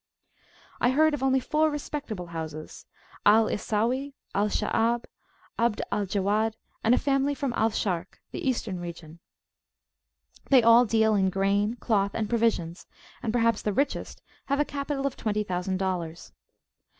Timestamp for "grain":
11.29-11.75